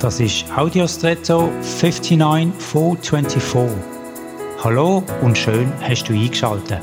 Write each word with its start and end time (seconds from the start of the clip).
Das 0.00 0.20
ist 0.20 0.44
Audiostretto 0.54 1.50
59424. 1.62 3.78
Hallo 4.62 5.02
und 5.22 5.38
schön 5.38 5.72
hast 5.80 6.04
du 6.04 6.12
eingeschaltet. 6.12 6.82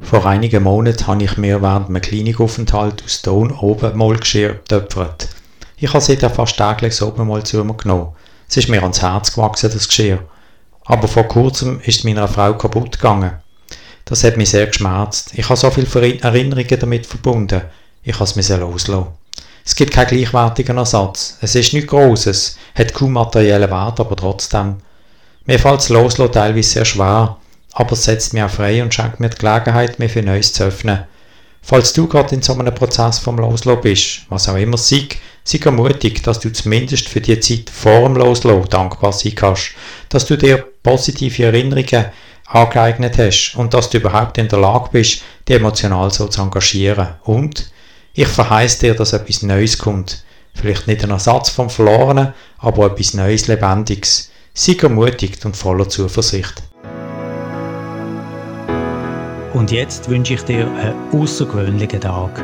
Vor 0.00 0.26
einigen 0.26 0.64
Monaten 0.64 1.06
habe 1.06 1.22
ich 1.22 1.36
mir 1.36 1.62
während 1.62 1.90
einem 1.90 2.02
Klinikaufenthalt 2.02 3.04
aus 3.04 3.22
Ton 3.22 3.52
oben 3.52 3.96
mal 3.96 4.16
Geschirr 4.16 4.54
getöpfert. 4.54 5.28
Ich 5.76 5.90
habe 5.90 6.00
seitdem 6.00 6.30
fast 6.30 6.56
täglich 6.56 6.98
das 6.98 7.02
Obenmal 7.02 7.44
zu 7.44 7.62
mir 7.62 7.74
genommen. 7.74 8.16
Es 8.48 8.56
ist 8.56 8.68
mir 8.68 8.82
ans 8.82 9.00
Herz 9.00 9.32
gewachsen, 9.32 9.70
das 9.72 9.86
Geschirr. 9.86 10.18
Aber 10.86 11.06
vor 11.06 11.28
kurzem 11.28 11.78
ist 11.84 12.04
meiner 12.04 12.26
Frau 12.26 12.58
kaputt 12.58 12.98
gegangen. 12.98 13.30
Das 14.04 14.24
hat 14.24 14.36
mich 14.36 14.50
sehr 14.50 14.66
geschmerzt. 14.66 15.30
Ich 15.34 15.48
habe 15.48 15.56
so 15.56 15.70
viele 15.70 16.20
Erinnerungen 16.20 16.78
damit 16.78 17.06
verbunden. 17.06 17.62
Ich 18.02 18.18
habe 18.18 18.24
es 18.24 18.48
loslassen. 18.48 19.06
Es 19.64 19.76
gibt 19.76 19.92
keinen 19.92 20.08
gleichwertigen 20.08 20.76
Ersatz. 20.76 21.38
Es 21.40 21.54
ist 21.54 21.72
nichts 21.72 21.88
Grosses, 21.88 22.58
hat 22.74 22.94
kaum 22.94 23.12
materiellen 23.12 23.70
Wert, 23.70 24.00
aber 24.00 24.16
trotzdem. 24.16 24.76
Mir 25.44 25.58
fällt 25.58 25.78
das 25.78 25.88
Loslassen 25.88 26.32
teilweise 26.32 26.68
sehr 26.68 26.84
schwer, 26.84 27.36
aber 27.72 27.92
es 27.92 28.04
setzt 28.04 28.32
mich 28.32 28.42
auch 28.42 28.50
frei 28.50 28.82
und 28.82 28.92
schenkt 28.92 29.20
mir 29.20 29.30
die 29.30 29.38
Gelegenheit, 29.38 29.98
mich 29.98 30.12
für 30.12 30.22
Neues 30.22 30.52
zu 30.52 30.64
öffnen. 30.64 31.04
Falls 31.62 31.92
du 31.92 32.08
gerade 32.08 32.34
in 32.34 32.42
so 32.42 32.54
einem 32.54 32.74
Prozess 32.74 33.20
vom 33.20 33.38
Loslassen 33.38 33.82
bist, 33.82 34.22
was 34.28 34.48
auch 34.48 34.56
immer 34.56 34.76
sei, 34.76 35.06
sei 35.44 35.70
mutig, 35.70 36.22
dass 36.24 36.40
du 36.40 36.52
zumindest 36.52 37.08
für 37.08 37.20
die 37.20 37.38
Zeit 37.38 37.70
vor 37.70 38.08
dem 38.08 38.16
Loslassen 38.16 38.68
dankbar 38.68 39.12
sein 39.12 39.36
kannst, 39.36 39.70
dass 40.08 40.26
du 40.26 40.36
dir 40.36 40.64
positive 40.82 41.44
Erinnerungen 41.44 42.06
angeeignet 42.52 43.18
hast 43.18 43.54
und 43.56 43.74
dass 43.74 43.90
du 43.90 43.98
überhaupt 43.98 44.38
in 44.38 44.48
der 44.48 44.60
Lage 44.60 44.90
bist, 44.92 45.22
dich 45.48 45.56
emotional 45.56 46.10
so 46.10 46.28
zu 46.28 46.42
engagieren. 46.42 47.08
Und 47.24 47.70
ich 48.14 48.28
verheiße 48.28 48.80
dir, 48.80 48.94
dass 48.94 49.12
etwas 49.12 49.42
Neues 49.42 49.78
kommt. 49.78 50.22
Vielleicht 50.54 50.86
nicht 50.86 51.02
ein 51.02 51.10
Ersatz 51.10 51.48
vom 51.48 51.70
Verlorenen, 51.70 52.34
aber 52.58 52.86
etwas 52.86 53.14
Neues, 53.14 53.48
Lebendiges. 53.48 54.30
Sei 54.54 54.76
ermutigt 54.80 55.46
und 55.46 55.56
voller 55.56 55.88
Zuversicht. 55.88 56.62
Und 59.54 59.70
jetzt 59.70 60.10
wünsche 60.10 60.34
ich 60.34 60.42
dir 60.42 60.66
einen 60.66 60.94
außergewöhnlichen 61.12 62.00
Tag. 62.00 62.42